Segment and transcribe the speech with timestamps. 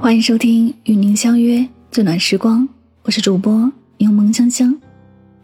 [0.00, 2.66] 欢迎收听与您相约最暖时光，
[3.02, 4.74] 我是主播柠檬香香，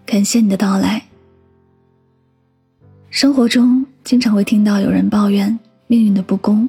[0.07, 1.05] 感谢你的到来。
[3.11, 5.57] 生活中经常会听到有人抱怨
[5.89, 6.67] 命运的不公，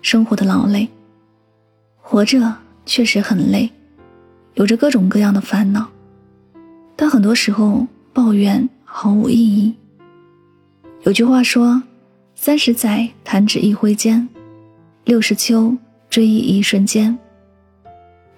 [0.00, 0.88] 生活的劳累。
[1.96, 2.54] 活着
[2.86, 3.68] 确实很累，
[4.54, 5.88] 有着各种各样的烦恼，
[6.94, 9.74] 但很多时候抱怨毫无意义。
[11.02, 11.82] 有句话说
[12.36, 14.24] ：“三十载，弹指一挥间；
[15.04, 15.76] 六十秋，
[16.08, 17.18] 追忆一瞬间。”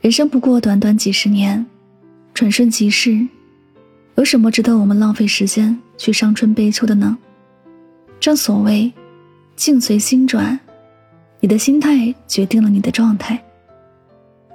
[0.06, 1.66] 人生不过短短几十年，
[2.33, 3.27] 转瞬即逝，
[4.15, 7.19] 有什么值得我们浪费时间去伤春悲秋的呢？
[8.20, 8.92] 正所谓，
[9.56, 10.56] 境随心转，
[11.41, 13.37] 你的心态决定了你的状态。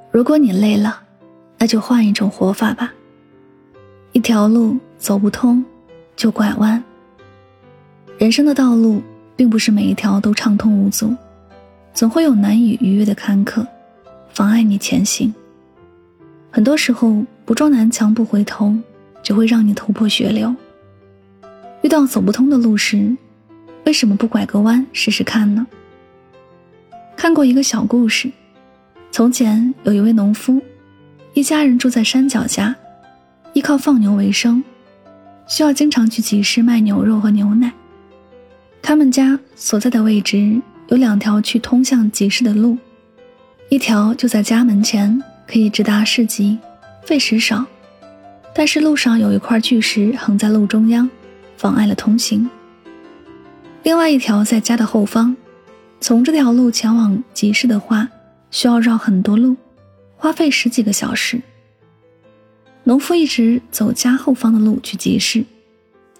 [0.09, 1.01] 如果你累了，
[1.57, 2.93] 那就换一种活法吧。
[4.13, 5.61] 一条路走不通，
[6.15, 6.81] 就拐弯。
[8.17, 9.01] 人生的道路
[9.35, 11.13] 并不是每一条都畅通无阻，
[11.93, 13.67] 总会有难以逾越的坎坷，
[14.33, 15.33] 妨碍你前行。
[16.53, 18.75] 很多时候，不撞南墙不回头，
[19.23, 20.53] 只会让你头破血流。
[21.81, 23.15] 遇到走不通的路时，
[23.85, 25.65] 为什么不拐个弯试试看呢？
[27.15, 28.29] 看过一个小故事：
[29.11, 30.61] 从前有一位农夫，
[31.33, 32.75] 一家人住在山脚下，
[33.53, 34.61] 依靠放牛为生，
[35.47, 37.71] 需要经常去集市卖牛肉和牛奶。
[38.81, 42.77] 他们家所在的位置有两条去通向集市的路，
[43.69, 45.23] 一条就在家门前。
[45.51, 46.57] 可以直达市集，
[47.03, 47.65] 费时少，
[48.55, 51.09] 但是路上有一块巨石横在路中央，
[51.57, 52.49] 妨碍了通行。
[53.83, 55.35] 另外一条在家的后方，
[55.99, 58.07] 从这条路前往集市的话，
[58.49, 59.57] 需要绕很多路，
[60.15, 61.41] 花费十几个小时。
[62.85, 65.43] 农夫一直走家后方的路去集市，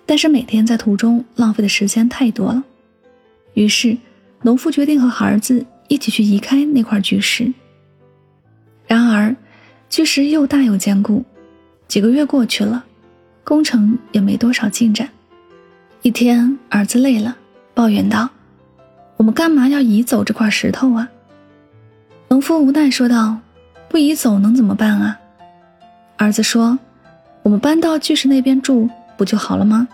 [0.06, 2.62] 但是每天在途中浪费的时间太多了，
[3.54, 3.98] 于是
[4.42, 7.54] 农夫决定和儿子一起去移开那块巨石。
[8.92, 9.34] 然而，
[9.90, 11.24] 巨石又大又坚固。
[11.88, 12.84] 几个月过去了，
[13.42, 15.08] 工程也没多少进展。
[16.02, 17.38] 一天，儿子累了，
[17.74, 18.28] 抱怨道
[19.16, 21.08] ：“我们干嘛要移走这块石头啊？”
[22.28, 23.38] 农夫无奈说道
[23.88, 25.18] ：“不移走能怎么办啊？”
[26.20, 26.78] 儿子说
[27.44, 29.88] ：“我们搬到巨石那边住不就好了吗？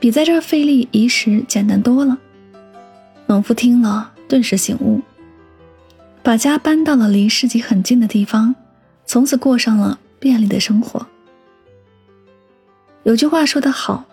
[0.00, 2.18] 比在这儿费力移石简单多了。”
[3.28, 5.00] 农夫听了，顿时醒悟。
[6.22, 8.54] 把家搬到了离市集很近的地方，
[9.06, 11.06] 从此过上了便利的生活。
[13.04, 14.04] 有句话说得好，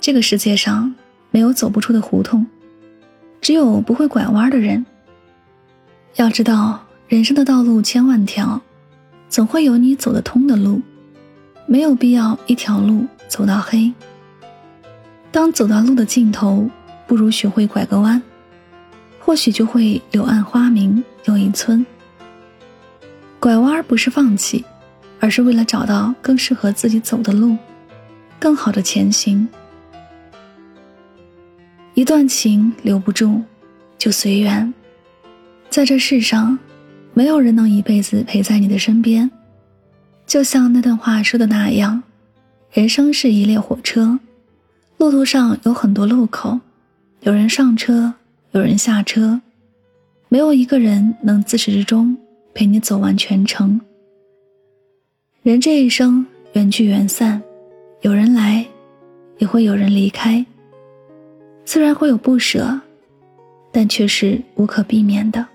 [0.00, 0.94] 这个世界上
[1.30, 2.46] 没有走不出的胡同，
[3.40, 4.84] 只有不会拐弯的人。
[6.16, 8.62] 要知道，人生的道路千万条，
[9.28, 10.80] 总会有你走得通的路，
[11.66, 13.92] 没有必要一条路走到黑。
[15.30, 16.70] 当走到路的尽头，
[17.06, 18.22] 不如学会拐个弯。
[19.20, 21.84] 或许就会柳暗花明又一村。
[23.38, 24.64] 拐弯不是放弃，
[25.20, 27.56] 而是为了找到更适合自己走的路，
[28.38, 29.46] 更好的前行。
[31.94, 33.42] 一段情留不住，
[33.98, 34.72] 就随缘。
[35.70, 36.58] 在这世上，
[37.12, 39.30] 没有人能一辈子陪在你的身边。
[40.26, 42.02] 就像那段话说的那样，
[42.72, 44.18] 人生是一列火车，
[44.98, 46.60] 路途上有很多路口，
[47.20, 48.14] 有人上车。
[48.52, 49.40] 有人下车，
[50.28, 52.16] 没有一个人能自始至终
[52.52, 53.80] 陪你走完全程。
[55.42, 56.24] 人这一生
[56.54, 57.40] 缘聚缘散，
[58.00, 58.66] 有人来，
[59.38, 60.44] 也会有人离开。
[61.64, 62.80] 虽然会有不舍，
[63.70, 65.46] 但却是无可避免的。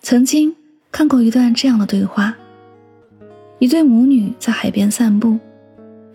[0.00, 0.54] 曾经
[0.90, 2.34] 看过一段这样的对话：
[3.58, 5.38] 一对母女在海边散步，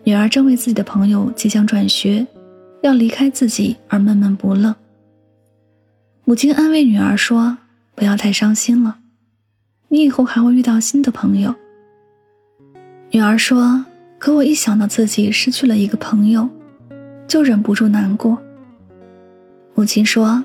[0.03, 2.25] 女儿正为自己的朋友即将转学，
[2.81, 4.75] 要离开自己而闷闷不乐。
[6.27, 7.57] 母亲安慰女儿说
[7.95, 8.97] ：“不要太伤心了，
[9.87, 11.55] 你以后还会遇到新的朋友。”
[13.11, 13.85] 女儿说
[14.19, 16.49] ：“可我一想到自己失去了一个朋友，
[17.29, 18.37] 就忍不住难过。”
[19.73, 20.43] 母亲说：“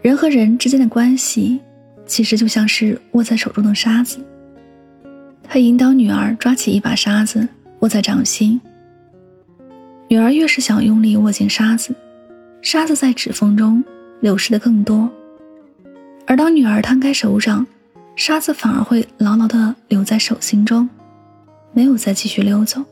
[0.00, 1.58] 人和人之间的关系，
[2.06, 4.24] 其实就像是握在手中的沙子。”
[5.42, 7.48] 她引导女儿抓起一把沙子，
[7.80, 8.60] 握在掌心。
[10.06, 11.92] 女儿越是想用力握紧沙子，
[12.62, 13.82] 沙子在指缝中。
[14.20, 15.08] 流失的更多，
[16.26, 17.64] 而当女儿摊开手掌，
[18.16, 20.88] 沙子反而会牢牢地留在手心中，
[21.72, 22.82] 没有再继续溜走。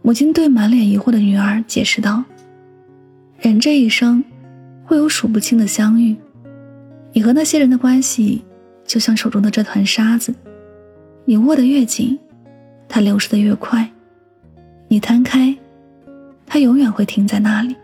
[0.00, 2.24] 母亲对满脸疑惑的女儿解释道
[3.40, 4.24] ：“人这一生，
[4.84, 6.16] 会有数不清的相遇，
[7.12, 8.42] 你和那些人的关系，
[8.86, 10.34] 就像手中的这团沙子，
[11.26, 12.18] 你握得越紧，
[12.88, 13.84] 它流失的越快；
[14.88, 15.54] 你摊开，
[16.46, 17.76] 它永远会停在那里。”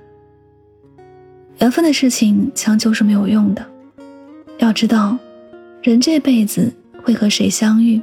[1.61, 3.65] 缘分的事情强求是没有用的，
[4.59, 5.17] 要知道，
[5.83, 6.73] 人这辈子
[7.03, 8.01] 会和谁相遇，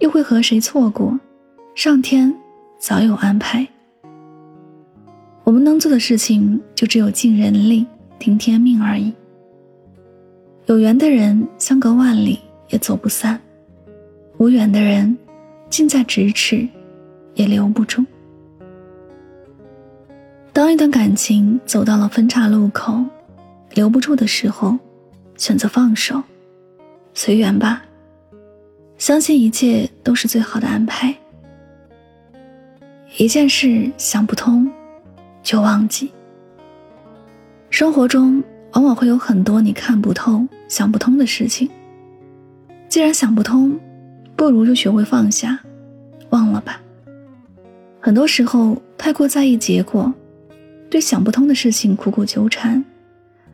[0.00, 1.18] 又会和谁错过，
[1.74, 2.34] 上天
[2.78, 3.66] 早有安排。
[5.44, 7.86] 我们能做的事情就只有尽人力、
[8.18, 9.12] 听天命而已。
[10.66, 12.38] 有缘的人相隔万里
[12.68, 13.40] 也走不散，
[14.36, 15.16] 无缘的人
[15.70, 16.68] 近在咫尺
[17.34, 18.04] 也留不住。
[20.52, 23.04] 当一段感情走到了分岔路口，
[23.74, 24.76] 留不住的时候，
[25.36, 26.20] 选择放手，
[27.14, 27.84] 随缘吧。
[28.96, 31.14] 相信一切都是最好的安排。
[33.16, 34.68] 一件事想不通，
[35.42, 36.10] 就忘记。
[37.70, 38.42] 生活中
[38.72, 41.70] 往往会有很多你看不透、想不通的事情。
[42.88, 43.78] 既然想不通，
[44.34, 45.60] 不如就学会放下，
[46.30, 46.80] 忘了吧。
[48.00, 50.12] 很多时候太过在意结果。
[50.90, 52.82] 对想不通的事情苦苦纠缠，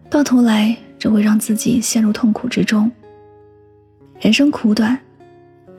[0.09, 2.91] 到头来只会让自己陷入痛苦之中。
[4.21, 4.99] 人生苦短，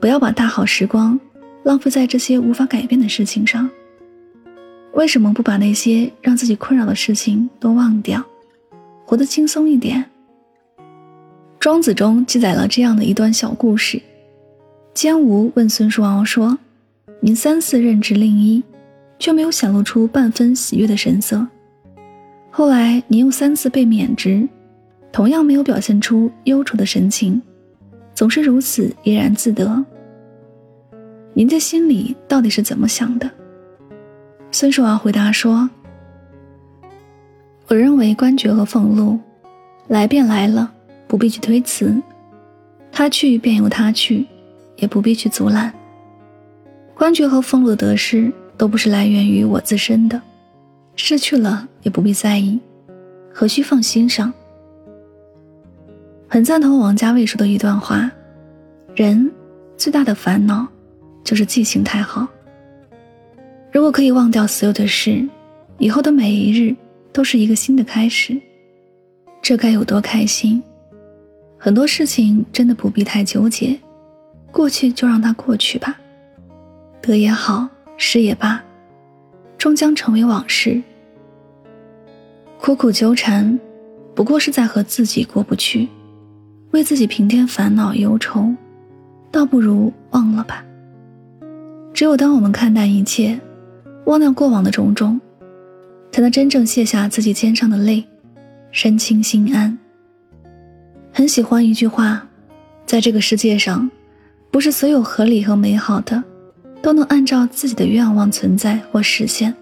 [0.00, 1.18] 不要把大好时光
[1.64, 3.68] 浪费在这些无法改变的事情上。
[4.92, 8.22] 为什么不把那些让自己困扰的事情都忘掉，
[9.04, 10.04] 活得轻松一点？
[11.58, 14.00] 庄子中记载了这样的一段小故事：
[14.94, 16.58] 姜吴问孙叔敖说
[17.20, 18.62] ：“您三次任职令尹。”
[19.18, 21.46] 却没有显露出半分喜悦的神色。
[22.50, 24.48] 后来您又三次被免职，
[25.12, 27.40] 同样没有表现出忧愁的神情，
[28.14, 29.84] 总是如此怡然自得。
[31.34, 33.30] 您的心里到底是怎么想的？
[34.50, 35.68] 孙叔敖回答说
[37.68, 39.18] ：“我认为官爵和俸禄，
[39.88, 40.72] 来便来了，
[41.06, 41.88] 不必去推辞；
[42.90, 44.24] 他去便由他去，
[44.76, 45.70] 也不必去阻拦。
[46.94, 50.20] 官爵和俸禄的得失。”都不是来源于我自身的，
[50.94, 52.58] 失去了也不必在意，
[53.32, 54.32] 何须放心上？
[56.28, 58.10] 很赞同王家卫说的一段话：
[58.94, 59.30] 人
[59.76, 60.66] 最大的烦恼
[61.22, 62.26] 就是记性太好。
[63.70, 65.26] 如果可以忘掉所有的事，
[65.78, 66.74] 以后的每一日
[67.12, 68.40] 都是一个新的开始，
[69.42, 70.62] 这该有多开心！
[71.58, 73.78] 很多事情真的不必太纠结，
[74.50, 75.98] 过去就让它过去吧，
[77.02, 77.68] 得也好。
[77.96, 78.62] 失也罢，
[79.56, 80.82] 终将成为往事。
[82.58, 83.58] 苦苦纠缠，
[84.14, 85.88] 不过是在和自己过不去，
[86.72, 88.54] 为自己平添烦恼忧愁，
[89.30, 90.64] 倒不如忘了吧。
[91.92, 93.38] 只有当我们看淡一切，
[94.04, 95.20] 忘掉过往的种种，
[96.10, 98.04] 才能真正卸下自己肩上的累，
[98.70, 99.78] 身轻心安。
[101.12, 102.26] 很喜欢一句话，
[102.84, 103.90] 在这个世界上，
[104.50, 106.22] 不是所有合理和美好的。
[106.82, 109.54] 都能按照自己的愿望存在或实现。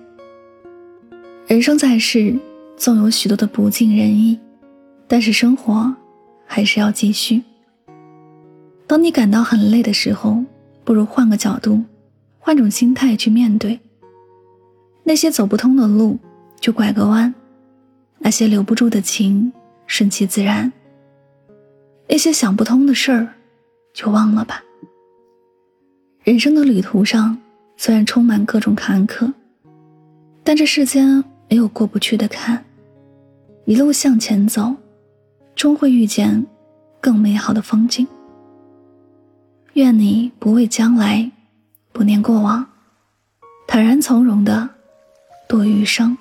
[1.46, 2.38] 人生在世，
[2.76, 4.38] 纵有许多的不尽人意，
[5.06, 5.94] 但是生活
[6.46, 7.42] 还是要继续。
[8.86, 10.44] 当你感到很累的时候，
[10.84, 11.82] 不如换个角度，
[12.38, 13.78] 换种心态去面对。
[15.02, 16.18] 那些走不通的路，
[16.60, 17.32] 就拐个弯；
[18.18, 19.52] 那些留不住的情，
[19.86, 20.70] 顺其自然；
[22.08, 23.28] 那些想不通的事儿，
[23.92, 24.62] 就忘了吧。
[26.24, 27.36] 人生的旅途上，
[27.76, 29.30] 虽然充满各种坎坷，
[30.42, 32.64] 但这世间没有过不去的坎。
[33.66, 34.74] 一路向前走，
[35.54, 36.46] 终会遇见
[36.98, 38.06] 更美好的风景。
[39.74, 41.30] 愿你不畏将来，
[41.92, 42.66] 不念过往，
[43.66, 44.66] 坦然从容的
[45.46, 46.16] 度余生。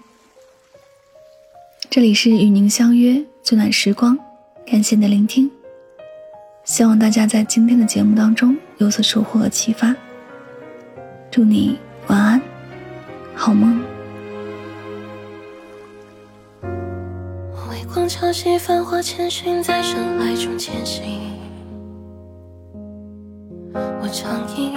[1.89, 4.19] 这里是与您相约最暖时光，
[4.65, 5.49] 感谢你的聆听。
[6.63, 9.93] 希望大家在今天的节目当中有所收获和启发。
[11.29, 11.77] 祝你
[12.07, 12.41] 晚安，
[13.35, 13.81] 好梦。
[17.69, 21.03] 微光敲醒繁华千寻，在山海中前行。
[23.73, 24.73] 我长吟，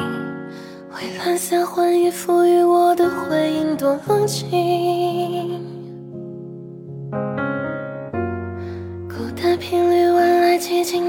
[0.90, 5.65] 为蓝色幻影赋予我的回音多冷清。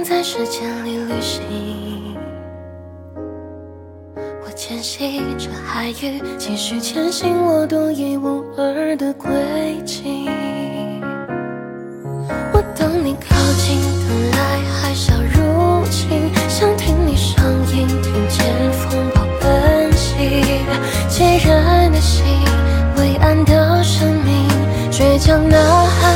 [0.03, 1.43] 在时间里旅行。
[4.43, 9.29] 我牵系着海域，继续前行我独一无二的轨
[9.85, 10.27] 迹。
[12.51, 14.37] 我等你靠近，等来
[14.81, 17.37] 海啸入侵，想听你声
[17.71, 20.65] 音，听见风暴奔袭。
[21.07, 22.25] 既然的心，
[22.97, 24.47] 伟岸的生命，
[24.89, 25.55] 倔强呐
[26.01, 26.06] 喊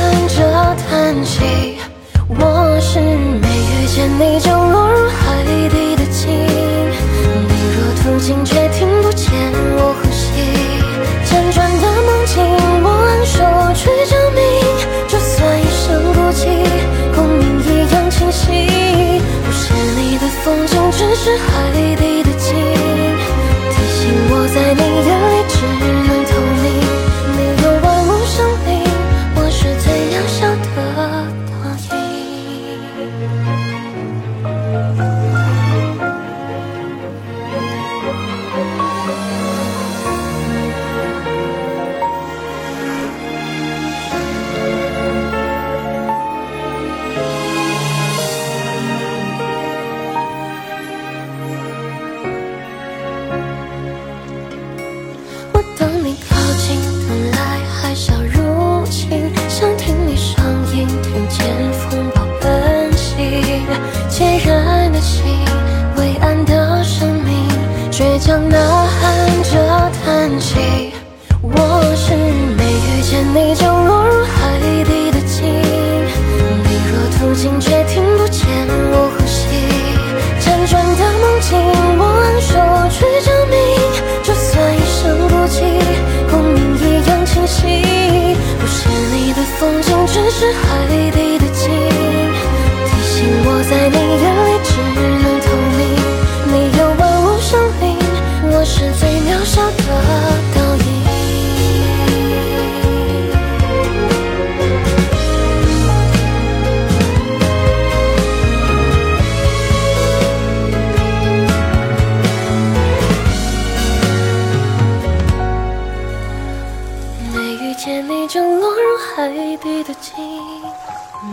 [119.14, 119.28] 海
[119.58, 120.16] 底的鲸，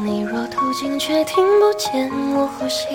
[0.03, 2.87] 你若途经却听不见我呼吸，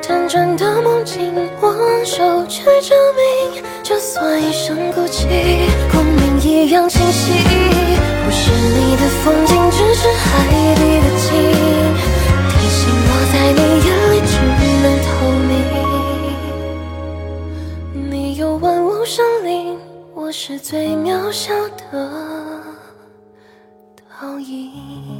[0.00, 5.26] 辗转的梦境，我手却证明，就算一生孤寂，
[5.92, 7.30] 光明一样清晰。
[8.24, 11.28] 不是你的风景，只是海底的鲸，
[12.48, 14.32] 提醒我在你眼里只
[14.82, 15.08] 能透
[15.46, 15.52] 明。
[18.10, 19.78] 你有万物生灵，
[20.14, 21.52] 我是最渺小
[21.92, 22.49] 的。
[24.22, 25.19] Oh.